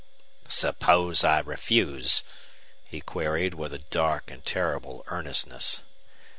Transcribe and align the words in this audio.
"Suppose 0.47 1.23
I 1.23 1.41
refuse?" 1.41 2.23
he 2.85 3.01
queried, 3.01 3.53
with 3.53 3.71
a 3.71 3.77
dark 3.91 4.31
and 4.31 4.43
terrible 4.43 5.03
earnestness. 5.09 5.83